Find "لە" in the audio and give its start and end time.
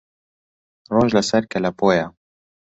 1.17-1.23